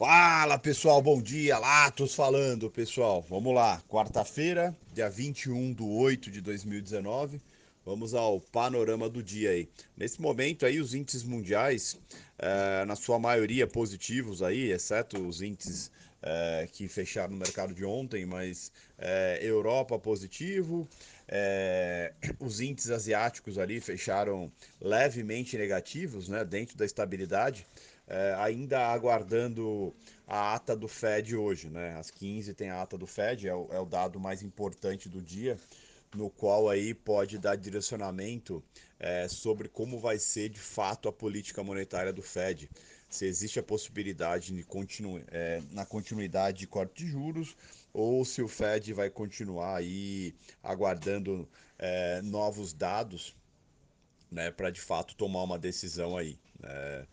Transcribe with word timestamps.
Fala 0.00 0.58
pessoal, 0.58 1.02
bom 1.02 1.20
dia, 1.20 1.58
Latos 1.58 2.14
falando 2.14 2.70
pessoal. 2.70 3.20
Vamos 3.28 3.54
lá, 3.54 3.82
quarta-feira, 3.86 4.74
dia 4.94 5.10
21 5.10 5.74
de 5.74 5.82
8 5.82 6.30
de 6.30 6.40
2019. 6.40 7.38
Vamos 7.84 8.14
ao 8.14 8.40
panorama 8.40 9.10
do 9.10 9.22
dia 9.22 9.50
aí. 9.50 9.68
Nesse 9.94 10.18
momento 10.18 10.64
aí, 10.64 10.80
os 10.80 10.94
índices 10.94 11.22
mundiais, 11.22 12.00
é, 12.38 12.82
na 12.86 12.96
sua 12.96 13.18
maioria 13.18 13.66
positivos 13.66 14.42
aí, 14.42 14.72
exceto 14.72 15.20
os 15.20 15.42
índices 15.42 15.92
é, 16.22 16.66
que 16.72 16.88
fecharam 16.88 17.34
no 17.34 17.38
mercado 17.38 17.74
de 17.74 17.84
ontem, 17.84 18.24
mas 18.24 18.72
é, 18.96 19.38
Europa 19.42 19.98
positivo, 19.98 20.88
é, 21.28 22.14
os 22.40 22.58
índices 22.58 22.90
asiáticos 22.90 23.58
ali 23.58 23.82
fecharam 23.82 24.50
levemente 24.80 25.58
negativos, 25.58 26.26
né, 26.26 26.42
dentro 26.42 26.78
da 26.78 26.86
estabilidade 26.86 27.66
é, 28.10 28.34
ainda 28.38 28.88
aguardando 28.88 29.94
a 30.26 30.54
ata 30.54 30.74
do 30.76 30.88
Fed 30.88 31.36
hoje, 31.36 31.70
né? 31.70 31.96
Às 31.96 32.10
15 32.10 32.52
tem 32.54 32.68
a 32.68 32.82
ata 32.82 32.98
do 32.98 33.06
Fed, 33.06 33.48
é 33.48 33.54
o, 33.54 33.68
é 33.70 33.78
o 33.78 33.86
dado 33.86 34.18
mais 34.18 34.42
importante 34.42 35.08
do 35.08 35.22
dia, 35.22 35.56
no 36.12 36.28
qual 36.28 36.68
aí 36.68 36.92
pode 36.92 37.38
dar 37.38 37.54
direcionamento 37.54 38.62
é, 38.98 39.28
sobre 39.28 39.68
como 39.68 40.00
vai 40.00 40.18
ser 40.18 40.48
de 40.48 40.58
fato 40.58 41.08
a 41.08 41.12
política 41.12 41.62
monetária 41.62 42.12
do 42.12 42.20
Fed. 42.20 42.68
Se 43.08 43.26
existe 43.26 43.60
a 43.60 43.62
possibilidade 43.62 44.52
de 44.54 44.64
continu 44.64 45.22
é, 45.28 45.62
na 45.70 45.86
continuidade 45.86 46.58
de 46.58 46.66
corte 46.66 47.04
de 47.04 47.10
juros 47.10 47.56
ou 47.92 48.24
se 48.24 48.42
o 48.42 48.48
Fed 48.48 48.92
vai 48.92 49.08
continuar 49.08 49.76
aí 49.76 50.34
aguardando 50.62 51.48
novos 52.22 52.74
dados 52.74 53.34
né, 54.30 54.50
para 54.50 54.70
de 54.70 54.80
fato 54.80 55.16
tomar 55.16 55.42
uma 55.42 55.58
decisão 55.58 56.16
aí. 56.16 56.38
Né? 56.60 57.06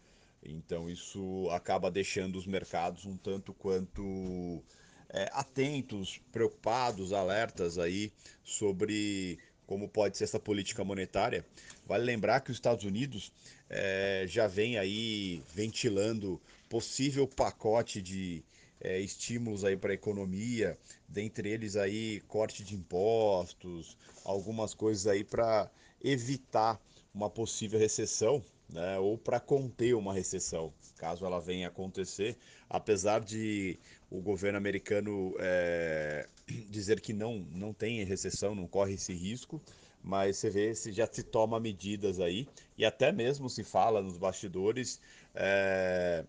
Então 0.47 0.89
isso 0.89 1.49
acaba 1.51 1.91
deixando 1.91 2.37
os 2.37 2.47
mercados 2.47 3.05
um 3.05 3.17
tanto 3.17 3.53
quanto 3.53 4.63
é, 5.09 5.29
atentos, 5.33 6.21
preocupados, 6.31 7.11
alertas 7.11 7.77
aí 7.77 8.11
sobre 8.43 9.37
como 9.65 9.89
pode 9.89 10.17
ser 10.17 10.23
essa 10.23 10.39
política 10.39 10.83
monetária. 10.83 11.45
Vale 11.85 12.05
lembrar 12.05 12.39
que 12.39 12.51
os 12.51 12.57
Estados 12.57 12.85
Unidos 12.85 13.33
é, 13.69 14.23
já 14.27 14.47
vem 14.47 14.77
aí 14.77 15.43
ventilando 15.53 16.41
possível 16.69 17.27
pacote 17.27 18.01
de 18.01 18.43
é, 18.79 18.99
estímulos 18.99 19.65
aí 19.65 19.75
para 19.75 19.91
a 19.91 19.95
economia, 19.95 20.77
dentre 21.07 21.49
eles 21.49 21.75
aí 21.75 22.21
corte 22.27 22.63
de 22.63 22.75
impostos, 22.75 23.97
algumas 24.23 24.73
coisas 24.73 25.05
aí 25.07 25.23
para 25.23 25.69
evitar 26.01 26.79
uma 27.13 27.29
possível 27.29 27.79
recessão 27.79 28.43
né, 28.69 28.99
ou 28.99 29.17
para 29.17 29.39
conter 29.39 29.95
uma 29.95 30.13
recessão, 30.13 30.73
caso 30.97 31.25
ela 31.25 31.39
venha 31.39 31.67
acontecer, 31.67 32.37
apesar 32.69 33.21
de 33.21 33.79
o 34.09 34.21
governo 34.21 34.57
americano 34.57 35.35
é, 35.39 36.27
dizer 36.69 36.99
que 36.99 37.13
não, 37.13 37.45
não 37.51 37.73
tem 37.73 38.03
recessão, 38.03 38.53
não 38.53 38.67
corre 38.67 38.93
esse 38.93 39.13
risco, 39.13 39.61
mas 40.03 40.37
você 40.37 40.49
vê 40.49 40.75
se 40.75 40.91
já 40.91 41.07
se 41.11 41.23
toma 41.23 41.59
medidas 41.59 42.19
aí, 42.19 42.47
e 42.77 42.85
até 42.85 43.11
mesmo 43.11 43.49
se 43.49 43.63
fala 43.63 44.01
nos 44.01 44.17
bastidores 44.17 44.99
é, 45.33 46.25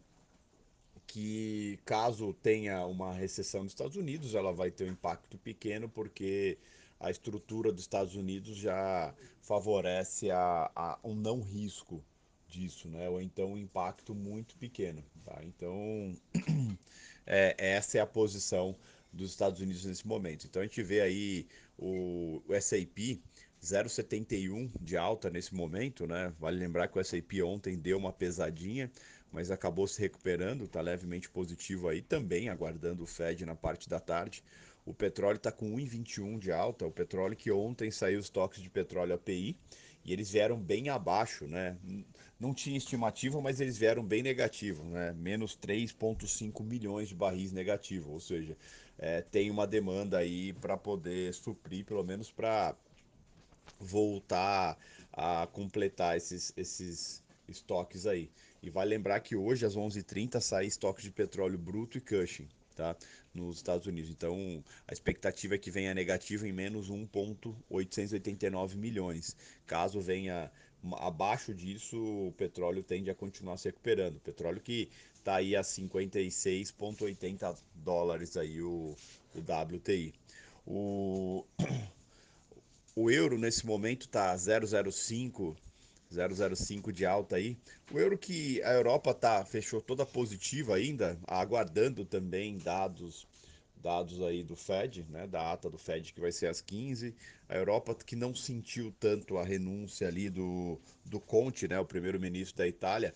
que 1.06 1.78
caso 1.84 2.32
tenha 2.34 2.86
uma 2.86 3.12
recessão 3.12 3.64
nos 3.64 3.72
Estados 3.72 3.96
Unidos, 3.96 4.34
ela 4.34 4.52
vai 4.52 4.70
ter 4.70 4.84
um 4.84 4.92
impacto 4.92 5.38
pequeno, 5.38 5.88
porque 5.88 6.58
a 7.00 7.10
estrutura 7.10 7.72
dos 7.72 7.82
Estados 7.82 8.14
Unidos 8.14 8.56
já 8.56 9.14
favorece 9.40 10.30
a, 10.30 10.70
a 10.74 10.98
um 11.02 11.14
não 11.14 11.40
risco 11.40 12.02
disso, 12.48 12.88
né? 12.88 13.08
Ou 13.08 13.20
então 13.20 13.52
um 13.52 13.58
impacto 13.58 14.14
muito 14.14 14.56
pequeno, 14.56 15.04
tá? 15.24 15.38
Então, 15.42 16.14
é, 17.26 17.54
essa 17.58 17.98
é 17.98 18.00
a 18.00 18.06
posição 18.06 18.74
dos 19.12 19.30
Estados 19.30 19.60
Unidos 19.60 19.84
nesse 19.84 20.06
momento. 20.06 20.46
Então 20.46 20.60
a 20.60 20.64
gente 20.64 20.82
vê 20.82 21.00
aí 21.00 21.46
o, 21.78 22.42
o 22.46 22.60
SAP 22.60 23.20
0,71 23.62 24.70
de 24.80 24.96
alta 24.96 25.30
nesse 25.30 25.54
momento, 25.54 26.06
né? 26.06 26.32
Vale 26.38 26.58
lembrar 26.58 26.88
que 26.88 26.98
o 26.98 27.04
SAP 27.04 27.42
ontem 27.44 27.76
deu 27.76 27.98
uma 27.98 28.12
pesadinha, 28.12 28.90
mas 29.32 29.50
acabou 29.50 29.86
se 29.86 30.00
recuperando, 30.00 30.64
está 30.64 30.80
levemente 30.80 31.28
positivo 31.28 31.88
aí, 31.88 32.00
também 32.00 32.48
aguardando 32.48 33.02
o 33.02 33.06
Fed 33.06 33.44
na 33.44 33.54
parte 33.54 33.88
da 33.88 34.00
tarde. 34.00 34.42
O 34.86 34.94
petróleo 34.94 35.36
está 35.36 35.52
com 35.52 35.76
1,21 35.76 36.38
de 36.38 36.50
alta, 36.50 36.86
o 36.86 36.90
petróleo 36.90 37.36
que 37.36 37.50
ontem 37.50 37.90
saiu 37.90 38.18
os 38.18 38.30
toques 38.30 38.62
de 38.62 38.70
petróleo 38.70 39.14
API, 39.14 39.54
e 40.04 40.12
eles 40.12 40.30
vieram 40.30 40.56
bem 40.56 40.88
abaixo, 40.88 41.46
né? 41.46 41.76
Não 42.38 42.54
tinha 42.54 42.78
estimativa, 42.78 43.40
mas 43.40 43.60
eles 43.60 43.76
vieram 43.76 44.04
bem 44.04 44.22
negativo, 44.22 44.84
né? 44.84 45.12
Menos 45.12 45.56
3,5 45.56 46.62
milhões 46.62 47.08
de 47.08 47.14
barris 47.14 47.52
negativo, 47.52 48.12
ou 48.12 48.20
seja, 48.20 48.56
é, 48.98 49.22
tem 49.22 49.50
uma 49.50 49.66
demanda 49.66 50.18
aí 50.18 50.52
para 50.54 50.76
poder 50.76 51.34
suprir, 51.34 51.84
pelo 51.84 52.04
menos 52.04 52.30
para 52.30 52.74
voltar 53.78 54.78
a 55.12 55.46
completar 55.52 56.16
esses, 56.16 56.52
esses 56.56 57.22
estoques 57.48 58.06
aí. 58.06 58.30
E 58.62 58.70
vai 58.70 58.86
lembrar 58.86 59.20
que 59.20 59.36
hoje 59.36 59.64
às 59.64 59.76
11h30 59.76 60.40
sai 60.40 60.66
estoque 60.66 61.02
de 61.02 61.10
petróleo 61.10 61.58
bruto 61.58 61.98
e 61.98 62.00
Cushing, 62.00 62.48
tá? 62.78 62.96
Nos 63.34 63.56
Estados 63.56 63.86
Unidos. 63.88 64.08
Então, 64.10 64.64
a 64.86 64.92
expectativa 64.92 65.56
é 65.56 65.58
que 65.58 65.70
venha 65.70 65.92
negativo 65.92 66.46
em 66.46 66.52
menos 66.52 66.88
1,889 66.88 68.78
milhões. 68.78 69.36
Caso 69.66 70.00
venha 70.00 70.50
abaixo 70.98 71.52
disso, 71.52 71.98
o 71.98 72.32
petróleo 72.32 72.84
tende 72.84 73.10
a 73.10 73.14
continuar 73.14 73.56
se 73.58 73.68
recuperando. 73.68 74.16
O 74.16 74.20
petróleo 74.20 74.60
que 74.60 74.88
está 75.16 75.34
aí 75.36 75.56
a 75.56 75.62
56,80 75.62 77.58
dólares 77.74 78.36
aí 78.36 78.62
o, 78.62 78.94
o 79.34 79.38
WTI. 79.40 80.14
O, 80.64 81.44
o 82.94 83.10
euro 83.10 83.36
nesse 83.36 83.66
momento 83.66 84.02
está 84.02 84.32
0,05 84.36 85.56
0,05 86.12 86.92
de 86.92 87.04
alta 87.04 87.36
aí. 87.36 87.56
O 87.92 87.98
euro 87.98 88.16
que 88.16 88.62
a 88.62 88.72
Europa 88.72 89.12
tá 89.14 89.44
fechou 89.44 89.80
toda 89.80 90.06
positiva 90.06 90.76
ainda, 90.76 91.18
aguardando 91.26 92.04
também 92.04 92.58
dados 92.58 93.26
dados 93.82 94.20
aí 94.22 94.42
do 94.42 94.56
Fed, 94.56 95.06
né, 95.08 95.26
da 95.26 95.52
ata 95.52 95.70
do 95.70 95.78
Fed 95.78 96.12
que 96.12 96.20
vai 96.20 96.32
ser 96.32 96.46
às 96.48 96.60
15. 96.60 97.14
A 97.48 97.56
Europa 97.56 97.94
que 97.94 98.16
não 98.16 98.34
sentiu 98.34 98.92
tanto 98.98 99.38
a 99.38 99.44
renúncia 99.44 100.08
ali 100.08 100.28
do, 100.28 100.78
do 101.04 101.20
Conte, 101.20 101.68
né, 101.68 101.78
o 101.78 101.84
primeiro-ministro 101.84 102.58
da 102.58 102.66
Itália, 102.66 103.14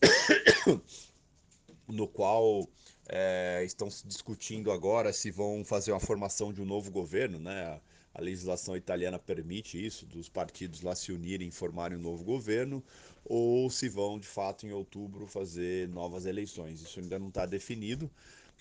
no 1.88 2.06
qual 2.06 2.68
é, 3.08 3.62
estão 3.64 3.88
discutindo 4.04 4.70
agora 4.70 5.12
se 5.12 5.30
vão 5.30 5.64
fazer 5.64 5.92
uma 5.92 6.00
formação 6.00 6.52
de 6.52 6.62
um 6.62 6.64
novo 6.64 6.90
governo, 6.90 7.38
né? 7.38 7.80
A 8.14 8.20
legislação 8.20 8.76
italiana 8.76 9.18
permite 9.18 9.84
isso, 9.84 10.06
dos 10.06 10.28
partidos 10.28 10.82
lá 10.82 10.94
se 10.94 11.10
unirem 11.10 11.48
e 11.48 11.50
formarem 11.50 11.98
um 11.98 12.00
novo 12.00 12.22
governo, 12.22 12.82
ou 13.24 13.68
se 13.68 13.88
vão, 13.88 14.18
de 14.20 14.26
fato, 14.26 14.66
em 14.66 14.72
outubro 14.72 15.26
fazer 15.26 15.88
novas 15.88 16.24
eleições. 16.24 16.80
Isso 16.80 17.00
ainda 17.00 17.18
não 17.18 17.28
está 17.28 17.44
definido, 17.44 18.08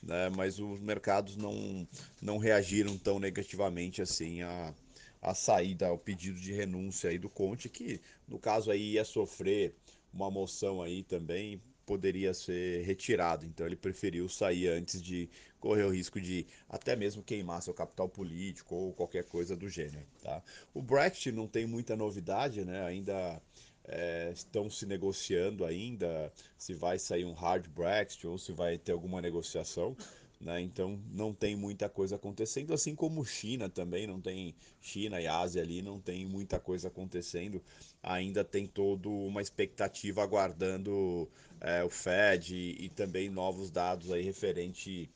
né, 0.01 0.29
mas 0.29 0.59
os 0.59 0.79
mercados 0.79 1.37
não, 1.37 1.87
não 2.19 2.37
reagiram 2.39 2.97
tão 2.97 3.19
negativamente 3.19 4.01
assim 4.01 4.41
a, 4.41 4.73
a 5.21 5.35
saída, 5.35 5.87
ao 5.87 5.99
pedido 5.99 6.39
de 6.39 6.51
renúncia 6.51 7.11
aí 7.11 7.19
do 7.19 7.29
Conte, 7.29 7.69
que 7.69 8.01
no 8.27 8.39
caso 8.39 8.71
aí 8.71 8.93
ia 8.93 9.05
sofrer 9.05 9.75
uma 10.11 10.31
moção 10.31 10.81
aí 10.81 11.03
também 11.03 11.61
poderia 11.85 12.33
ser 12.33 12.83
retirado. 12.83 13.45
Então 13.45 13.65
ele 13.65 13.75
preferiu 13.75 14.27
sair 14.29 14.67
antes 14.67 15.01
de 15.01 15.29
correr 15.59 15.83
o 15.83 15.89
risco 15.89 16.19
de 16.19 16.45
até 16.67 16.95
mesmo 16.95 17.23
queimar 17.23 17.61
seu 17.61 17.73
capital 17.73 18.09
político 18.09 18.75
ou 18.75 18.93
qualquer 18.93 19.23
coisa 19.23 19.55
do 19.55 19.69
gênero. 19.69 20.05
Tá? 20.21 20.41
O 20.73 20.81
Brexit 20.81 21.31
não 21.31 21.47
tem 21.47 21.65
muita 21.65 21.95
novidade, 21.95 22.65
né? 22.65 22.85
ainda 22.85 23.41
é, 23.85 24.31
estão 24.33 24.69
se 24.69 24.85
negociando 24.85 25.65
ainda 25.65 26.31
se 26.57 26.73
vai 26.73 26.97
sair 26.97 27.25
um 27.25 27.33
hard 27.33 27.67
Brexit 27.69 28.27
ou 28.27 28.37
se 28.37 28.51
vai 28.51 28.77
ter 28.77 28.91
alguma 28.91 29.21
negociação. 29.21 29.95
Né? 30.43 30.59
Então 30.61 30.99
não 31.09 31.33
tem 31.33 31.55
muita 31.55 31.87
coisa 31.87 32.17
acontecendo, 32.17 32.73
assim 32.73 32.93
como 32.93 33.25
China 33.25 33.69
também, 33.69 34.05
não 34.05 34.19
tem 34.19 34.53
China 34.81 35.21
e 35.21 35.25
Ásia 35.25 35.61
ali, 35.61 35.81
não 35.81 36.01
tem 36.01 36.25
muita 36.25 36.59
coisa 36.59 36.89
acontecendo. 36.89 37.63
Ainda 38.01 38.43
tem 38.43 38.67
toda 38.67 39.07
uma 39.07 39.41
expectativa 39.41 40.21
aguardando 40.21 41.29
é, 41.61 41.81
o 41.83 41.89
Fed 41.89 42.53
e, 42.53 42.85
e, 42.85 42.89
também 42.89 43.29
novos 43.29 43.71
dados 43.71 44.11
aí 44.11 44.21
referente, 44.21 45.09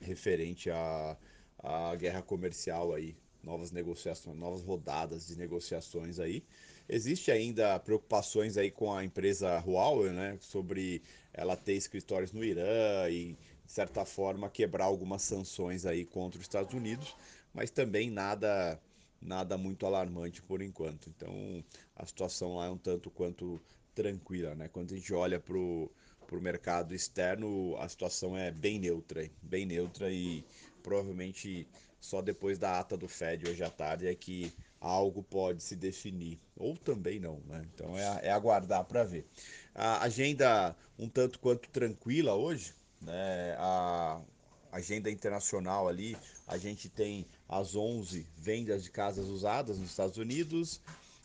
referente 0.00 0.70
à, 0.70 1.16
à 1.58 1.96
guerra 1.96 2.22
comercial 2.22 2.94
aí, 2.94 3.16
novas 3.42 3.72
negociações, 3.72 4.36
novas 4.36 4.62
rodadas 4.62 5.26
de 5.26 5.36
negociações 5.36 6.20
aí. 6.20 6.44
Existe 6.88 7.32
ainda 7.32 7.78
preocupações 7.80 8.56
aí 8.56 8.70
com 8.70 8.92
a 8.92 9.04
empresa 9.04 9.58
Huawei, 9.66 10.10
né, 10.10 10.38
sobre 10.40 11.02
ela 11.32 11.56
ter 11.56 11.74
escritórios 11.74 12.32
no 12.32 12.44
Irã 12.44 13.08
e 13.10 13.36
de 13.70 13.74
certa 13.74 14.04
forma, 14.04 14.50
quebrar 14.50 14.86
algumas 14.86 15.22
sanções 15.22 15.86
aí 15.86 16.04
contra 16.04 16.40
os 16.40 16.44
Estados 16.44 16.74
Unidos, 16.74 17.14
mas 17.54 17.70
também 17.70 18.10
nada 18.10 18.80
nada 19.22 19.56
muito 19.56 19.86
alarmante 19.86 20.42
por 20.42 20.60
enquanto. 20.60 21.08
Então, 21.08 21.62
a 21.94 22.04
situação 22.04 22.56
lá 22.56 22.66
é 22.66 22.70
um 22.70 22.76
tanto 22.76 23.10
quanto 23.12 23.62
tranquila, 23.94 24.56
né? 24.56 24.66
Quando 24.66 24.92
a 24.92 24.96
gente 24.96 25.14
olha 25.14 25.38
para 25.38 25.56
o 25.56 25.88
mercado 26.32 26.96
externo, 26.96 27.76
a 27.78 27.88
situação 27.88 28.36
é 28.36 28.50
bem 28.50 28.80
neutra, 28.80 29.30
bem 29.40 29.64
neutra 29.64 30.10
e 30.10 30.44
provavelmente 30.82 31.64
só 32.00 32.20
depois 32.20 32.58
da 32.58 32.80
ata 32.80 32.96
do 32.96 33.06
Fed 33.06 33.48
hoje 33.48 33.62
à 33.62 33.70
tarde 33.70 34.08
é 34.08 34.14
que 34.16 34.52
algo 34.80 35.22
pode 35.22 35.62
se 35.62 35.76
definir, 35.76 36.40
ou 36.56 36.76
também 36.76 37.20
não, 37.20 37.40
né? 37.46 37.64
Então 37.72 37.96
é, 37.96 38.26
é 38.26 38.32
aguardar 38.32 38.84
para 38.84 39.04
ver. 39.04 39.26
A 39.72 40.02
agenda 40.02 40.74
um 40.98 41.08
tanto 41.08 41.38
quanto 41.38 41.68
tranquila 41.68 42.34
hoje, 42.34 42.74
né? 43.00 43.56
A 43.58 44.20
agenda 44.72 45.10
internacional 45.10 45.88
ali, 45.88 46.16
a 46.46 46.56
gente 46.58 46.88
tem 46.88 47.26
às 47.48 47.74
11 47.74 48.26
vendas 48.36 48.84
de 48.84 48.90
casas 48.90 49.26
usadas 49.26 49.78
nos 49.78 49.90
Estados 49.90 50.16
Unidos, 50.16 50.80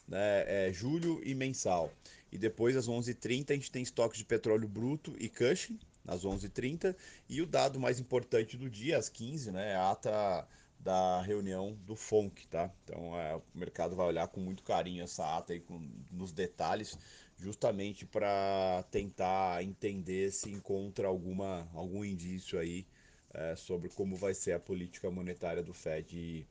né? 0.07 0.67
É 0.67 0.73
julho 0.73 1.21
e 1.23 1.35
mensal. 1.35 1.91
E 2.31 2.37
depois 2.37 2.75
às 2.75 2.87
11h30 2.87 3.51
a 3.51 3.53
gente 3.53 3.71
tem 3.71 3.83
estoque 3.83 4.17
de 4.17 4.25
petróleo 4.25 4.67
bruto 4.67 5.15
e 5.19 5.29
Cushing, 5.29 5.79
às 6.07 6.23
11h30, 6.23 6.95
e 7.29 7.41
o 7.41 7.45
dado 7.45 7.79
mais 7.79 7.99
importante 7.99 8.57
do 8.57 8.69
dia, 8.69 8.97
às 8.97 9.09
15 9.09 9.51
né, 9.51 9.75
a 9.75 9.91
ata 9.91 10.47
da 10.79 11.21
reunião 11.21 11.73
do 11.83 11.95
FONC, 11.95 12.45
tá? 12.47 12.69
Então 12.83 13.19
é, 13.19 13.35
o 13.35 13.41
mercado 13.55 13.95
vai 13.95 14.05
olhar 14.05 14.27
com 14.27 14.39
muito 14.39 14.61
carinho 14.61 15.03
essa 15.03 15.37
ata 15.37 15.53
aí 15.53 15.59
com, 15.59 15.81
nos 16.11 16.31
detalhes, 16.31 16.97
justamente 17.37 18.05
para 18.05 18.83
tentar 18.91 19.63
entender 19.63 20.31
se 20.31 20.49
encontra 20.49 21.07
alguma, 21.07 21.67
algum 21.73 22.03
indício 22.03 22.57
aí 22.57 22.85
é, 23.33 23.55
sobre 23.55 23.89
como 23.89 24.15
vai 24.15 24.33
ser 24.33 24.53
a 24.53 24.59
política 24.59 25.11
monetária 25.11 25.61
do 25.61 25.73
Fed, 25.73 26.47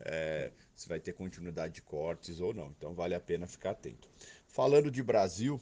é, 0.00 0.52
se 0.74 0.88
vai 0.88 1.00
ter 1.00 1.12
continuidade 1.12 1.74
de 1.74 1.82
cortes 1.82 2.40
ou 2.40 2.54
não. 2.54 2.68
Então 2.76 2.94
vale 2.94 3.14
a 3.14 3.20
pena 3.20 3.46
ficar 3.46 3.70
atento. 3.70 4.08
Falando 4.46 4.90
de 4.90 5.02
Brasil, 5.02 5.60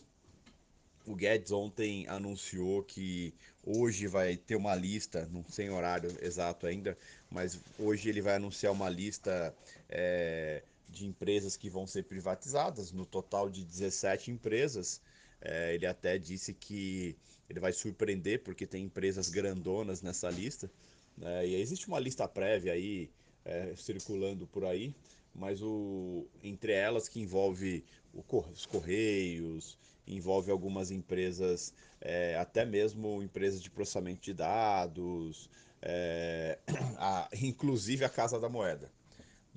o 1.06 1.14
Guedes 1.14 1.52
ontem 1.52 2.06
anunciou 2.08 2.82
que 2.82 3.32
hoje 3.64 4.06
vai 4.06 4.37
ter 4.37 4.56
uma 4.56 4.75
lista, 4.75 5.29
não 5.32 5.44
sei 5.49 5.70
horário 5.70 6.14
exato 6.20 6.67
ainda, 6.67 6.99
mas 7.31 7.61
hoje 7.79 8.08
ele 8.08 8.20
vai 8.20 8.34
anunciar 8.34 8.72
uma 8.72 8.88
lista 8.88 9.55
é, 9.88 10.62
de 10.88 11.06
empresas 11.06 11.56
que 11.56 11.68
vão 11.68 11.86
ser 11.86 12.04
privatizadas, 12.04 12.92
no 12.92 13.04
total 13.04 13.50
de 13.50 13.64
17 13.64 14.30
empresas. 14.30 15.00
É, 15.40 15.74
ele 15.74 15.86
até 15.86 16.18
disse 16.18 16.54
que 16.54 17.16
ele 17.48 17.60
vai 17.60 17.72
surpreender 17.72 18.42
porque 18.42 18.66
tem 18.66 18.84
empresas 18.84 19.28
grandonas 19.28 20.02
nessa 20.02 20.30
lista. 20.30 20.70
Né? 21.16 21.48
E 21.48 21.54
existe 21.54 21.88
uma 21.88 21.98
lista 21.98 22.26
prévia 22.26 22.72
aí 22.72 23.10
é, 23.44 23.74
circulando 23.76 24.46
por 24.46 24.64
aí, 24.64 24.94
mas 25.34 25.62
o, 25.62 26.26
entre 26.42 26.72
elas 26.72 27.08
que 27.08 27.20
envolve 27.20 27.84
o, 28.12 28.22
os 28.52 28.66
Correios, 28.66 29.78
envolve 30.06 30.50
algumas 30.50 30.90
empresas, 30.90 31.72
é, 32.00 32.36
até 32.36 32.64
mesmo 32.64 33.22
empresas 33.22 33.62
de 33.62 33.70
processamento 33.70 34.22
de 34.22 34.34
dados, 34.34 35.50
é, 35.82 36.58
a, 36.98 37.28
inclusive 37.40 38.04
a 38.04 38.08
Casa 38.08 38.38
da 38.38 38.48
Moeda. 38.48 38.90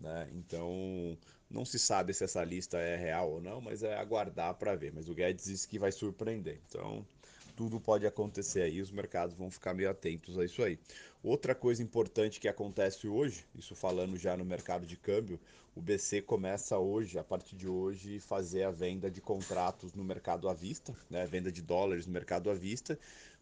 Né? 0.01 0.30
Então, 0.34 1.18
não 1.50 1.66
se 1.66 1.78
sabe 1.78 2.13
se 2.13 2.24
essa 2.24 2.44
lista 2.44 2.78
é 2.78 2.96
real 2.96 3.31
ou 3.31 3.42
não, 3.42 3.60
mas 3.60 3.84
é 3.84 3.96
aguardar 3.96 4.54
para 4.56 4.75
ver. 4.75 4.94
Mas 4.94 5.10
o 5.10 5.13
Guedes 5.13 5.46
disse 5.46 5.68
que 5.68 5.80
vai 5.80 5.92
surpreender. 5.92 6.60
Então, 6.68 7.06
tudo 7.56 7.80
pode 7.80 8.07
acontecer 8.07 8.62
aí, 8.62 8.80
os 8.80 8.90
mercados 8.90 9.36
vão 9.36 9.51
ficar 9.51 9.74
meio 9.74 9.90
atentos 9.90 10.38
a 10.40 10.46
isso 10.46 10.63
aí. 10.63 10.80
Outra 11.22 11.54
coisa 11.54 11.84
importante 11.84 12.40
que 12.40 12.48
acontece 12.48 13.06
hoje, 13.06 13.46
isso 13.54 13.75
falando 13.75 14.18
já 14.18 14.38
no 14.38 14.46
mercado 14.46 14.88
de 14.88 14.96
câmbio, 14.96 15.38
o 15.75 15.81
BC 15.81 16.22
começa 16.22 16.78
hoje, 16.78 17.19
a 17.19 17.24
partir 17.24 17.56
de 17.56 17.68
hoje, 17.68 18.19
fazer 18.19 18.63
a 18.63 18.72
venda 18.72 19.12
de 19.12 19.19
contratos 19.19 19.94
no 19.94 20.04
mercado 20.04 20.48
à 20.48 20.54
vista, 20.54 20.96
né? 21.10 21.25
venda 21.25 21.51
de 21.51 21.62
dólares 21.62 22.06
no 22.07 22.13
mercado 22.13 22.50
à 22.50 22.54
vista, 22.54 22.98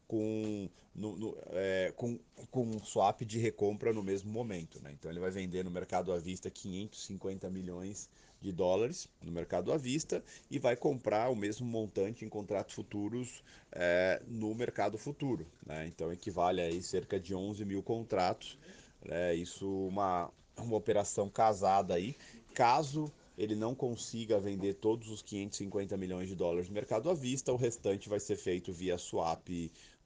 com, 0.08 0.70
no, 0.96 1.16
no, 1.18 1.38
é, 1.52 1.94
com, 1.96 2.18
com 2.50 2.80
swap 2.84 3.22
de 3.22 3.38
recompra 3.38 3.94
no 3.94 4.02
mesmo 4.02 4.32
momento. 4.32 4.82
Né? 4.82 4.92
Então 4.94 5.12
ele 5.12 5.20
vai 5.20 5.30
vender 5.30 5.64
no 5.64 5.72
mercado 5.72 6.12
à 6.12 6.18
vista 6.18 6.50
550 6.50 7.50
milhões 7.50 8.10
de 8.40 8.52
dólares 8.52 9.10
no 9.22 9.32
mercado 9.32 9.72
à 9.74 9.78
vista 9.78 10.24
e 10.50 10.60
vai 10.60 10.76
comprar 10.76 11.30
o 11.30 11.36
mesmo 11.36 11.66
montante 11.66 12.24
em 12.24 12.30
contratos 12.30 12.76
futuros 12.76 13.44
é, 13.72 14.22
no 14.28 14.54
mercado 14.56 14.98
futuro. 14.98 15.46
Né? 15.66 15.88
Então 15.88 16.12
equivale 16.12 16.62
a 16.62 16.82
cerca 16.82 17.20
de 17.20 17.36
11 17.36 17.66
mil 17.66 17.84
contratos. 17.84 18.58
Né? 19.04 19.36
Isso 19.36 19.68
uma, 19.88 20.32
uma 20.58 20.78
operação 20.78 21.30
casada 21.30 21.96
aí. 21.96 22.16
Caso 22.54 23.12
ele 23.38 23.56
não 23.56 23.76
consiga 23.76 24.40
vender 24.40 24.74
todos 24.76 25.10
os 25.10 25.22
550 25.22 25.96
milhões 25.96 26.28
de 26.28 26.36
dólares 26.36 26.68
no 26.68 26.74
mercado 26.74 27.10
à 27.10 27.14
vista, 27.14 27.54
o 27.54 27.56
restante 27.56 28.10
vai 28.10 28.20
ser 28.20 28.36
feito 28.36 28.74
via 28.74 28.98
swap 28.98 29.48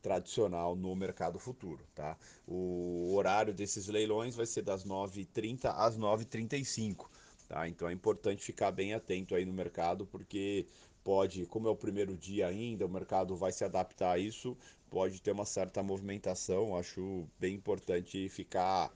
tradicional 0.02 0.76
no 0.76 0.96
mercado 0.96 1.40
futuro, 1.40 1.86
tá? 1.96 2.18
O 2.48 3.14
horário 3.16 3.54
desses 3.54 3.88
leilões 3.88 4.36
vai 4.36 4.46
ser 4.46 4.64
das 4.64 4.84
9h30 4.84 5.66
às 5.76 5.98
9h35, 5.98 7.08
tá? 7.48 7.68
Então 7.68 7.88
é 7.88 7.94
importante 7.94 8.44
ficar 8.44 8.72
bem 8.72 8.94
atento 8.94 9.36
aí 9.36 9.46
no 9.46 9.54
mercado, 9.54 10.06
porque 10.06 10.66
pode, 11.04 11.46
como 11.46 11.68
é 11.68 11.72
o 11.72 11.76
primeiro 11.76 12.18
dia 12.18 12.48
ainda, 12.48 12.86
o 12.86 12.90
mercado 12.90 13.36
vai 13.36 13.52
se 13.52 13.64
adaptar 13.64 14.14
a 14.14 14.18
isso, 14.18 14.58
pode 14.90 15.22
ter 15.22 15.32
uma 15.32 15.46
certa 15.46 15.82
movimentação, 15.82 16.76
acho 16.76 17.26
bem 17.40 17.56
importante 17.56 18.28
ficar 18.28 18.92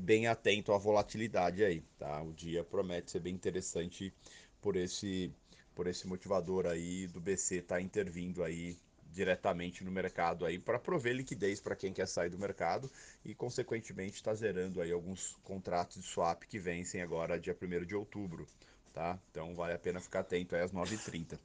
bem 0.00 0.26
atento 0.26 0.72
à 0.72 0.78
volatilidade 0.78 1.62
aí, 1.62 1.82
tá? 1.98 2.22
O 2.22 2.32
dia 2.32 2.64
promete 2.64 3.10
ser 3.10 3.20
bem 3.20 3.34
interessante 3.34 4.12
por 4.60 4.76
esse 4.76 5.32
por 5.74 5.86
esse 5.86 6.06
motivador 6.06 6.66
aí 6.66 7.06
do 7.06 7.20
BC 7.20 7.56
estar 7.56 7.76
tá 7.76 7.80
intervindo 7.80 8.42
aí 8.42 8.76
diretamente 9.12 9.82
no 9.84 9.90
mercado 9.90 10.44
aí 10.44 10.58
para 10.58 10.78
prover 10.78 11.14
liquidez 11.14 11.60
para 11.60 11.76
quem 11.76 11.92
quer 11.92 12.06
sair 12.06 12.28
do 12.28 12.38
mercado 12.38 12.90
e 13.24 13.34
consequentemente 13.34 14.16
está 14.16 14.34
zerando 14.34 14.80
aí 14.80 14.92
alguns 14.92 15.36
contratos 15.42 16.02
de 16.02 16.08
swap 16.08 16.42
que 16.44 16.58
vencem 16.58 17.02
agora 17.02 17.38
dia 17.38 17.56
1 17.60 17.86
de 17.86 17.94
outubro, 17.94 18.46
tá? 18.92 19.18
Então 19.30 19.54
vale 19.54 19.74
a 19.74 19.78
pena 19.78 20.00
ficar 20.00 20.20
atento 20.20 20.54
aí 20.54 20.62
às 20.62 20.72
9h30. 20.72 21.38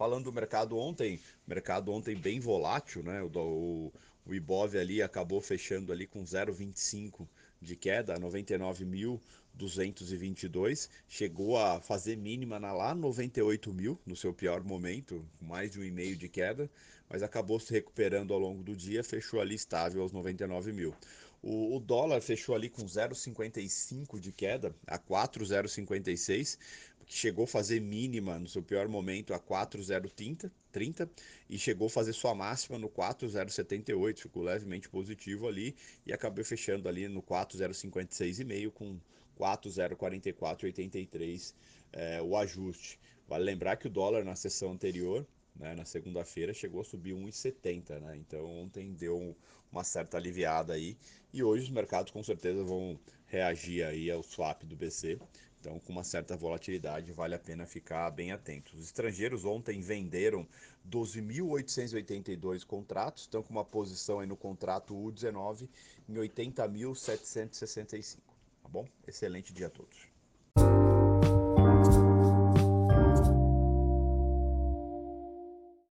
Falando 0.00 0.24
do 0.24 0.32
mercado 0.32 0.76
ontem, 0.78 1.20
mercado 1.46 1.92
ontem 1.92 2.16
bem 2.16 2.40
volátil, 2.40 3.02
né? 3.02 3.22
O, 3.22 3.28
o, 3.38 3.92
o 4.24 4.34
Ibov 4.34 4.74
ali 4.74 5.02
acabou 5.02 5.42
fechando 5.42 5.92
ali 5.92 6.06
com 6.06 6.24
0,25 6.24 7.28
de 7.60 7.76
queda, 7.76 8.18
99.222, 8.18 10.88
chegou 11.06 11.58
a 11.58 11.82
fazer 11.82 12.16
mínima 12.16 12.58
na 12.58 12.72
lá 12.72 12.94
98 12.94 13.74
mil 13.74 14.00
no 14.06 14.16
seu 14.16 14.32
pior 14.32 14.64
momento, 14.64 15.22
mais 15.38 15.70
de 15.70 15.78
um 15.78 15.84
e 15.84 15.90
meio 15.90 16.16
de 16.16 16.30
queda, 16.30 16.70
mas 17.06 17.22
acabou 17.22 17.60
se 17.60 17.70
recuperando 17.70 18.32
ao 18.32 18.40
longo 18.40 18.62
do 18.62 18.74
dia, 18.74 19.04
fechou 19.04 19.38
ali 19.38 19.54
estável 19.54 20.00
aos 20.00 20.12
99 20.12 20.72
mil. 20.72 20.94
O, 21.42 21.76
o 21.76 21.80
dólar 21.80 22.20
fechou 22.20 22.54
ali 22.54 22.68
com 22.68 22.84
0,55 22.84 24.18
de 24.18 24.32
queda, 24.32 24.74
a 24.86 24.98
4,056, 24.98 26.58
que 27.06 27.14
chegou 27.14 27.44
a 27.44 27.48
fazer 27.48 27.80
mínima 27.80 28.38
no 28.38 28.46
seu 28.46 28.62
pior 28.62 28.88
momento 28.88 29.34
a 29.34 29.38
4,030 29.38 30.52
30, 30.70 31.10
e 31.48 31.58
chegou 31.58 31.86
a 31.88 31.90
fazer 31.90 32.12
sua 32.12 32.32
máxima 32.34 32.78
no 32.78 32.88
4,078, 32.88 34.22
ficou 34.22 34.42
levemente 34.42 34.88
positivo 34.88 35.48
ali 35.48 35.74
e 36.06 36.12
acabou 36.12 36.44
fechando 36.44 36.88
ali 36.88 37.08
no 37.08 37.20
4,056,5 37.22 38.70
com 38.70 39.00
4,044,83 39.38 41.54
é, 41.92 42.22
o 42.22 42.36
ajuste. 42.36 42.98
Vale 43.26 43.44
lembrar 43.44 43.76
que 43.76 43.86
o 43.86 43.90
dólar 43.90 44.24
na 44.24 44.34
sessão 44.34 44.72
anterior, 44.72 45.26
né, 45.56 45.74
na 45.74 45.84
segunda-feira, 45.84 46.54
chegou 46.54 46.80
a 46.80 46.84
subir 46.84 47.14
1,70, 47.14 48.00
né? 48.00 48.16
Então 48.16 48.46
ontem 48.46 48.92
deu 48.92 49.36
uma 49.70 49.84
certa 49.84 50.16
aliviada 50.16 50.72
aí 50.72 50.96
e 51.32 51.42
hoje 51.42 51.64
os 51.64 51.70
mercados 51.70 52.12
com 52.12 52.22
certeza 52.22 52.64
vão 52.64 52.98
reagir 53.26 53.84
aí 53.84 54.10
ao 54.10 54.22
swap 54.22 54.64
do 54.64 54.76
BC 54.76 55.18
então, 55.60 55.78
com 55.78 55.92
uma 55.92 56.02
certa 56.02 56.36
volatilidade, 56.38 57.12
vale 57.12 57.34
a 57.34 57.38
pena 57.38 57.66
ficar 57.66 58.10
bem 58.10 58.32
atento. 58.32 58.74
Os 58.74 58.86
estrangeiros 58.86 59.44
ontem 59.44 59.82
venderam 59.82 60.48
12.882 60.88 62.64
contratos, 62.64 63.24
estão 63.24 63.42
com 63.42 63.50
uma 63.50 63.64
posição 63.64 64.20
aí 64.20 64.26
no 64.26 64.38
contrato 64.38 64.94
U19 64.94 65.68
em 66.08 66.14
80.765. 66.14 68.16
Tá 68.62 68.68
bom? 68.70 68.88
Excelente 69.06 69.52
dia 69.52 69.66
a 69.66 69.70
todos. 69.70 70.09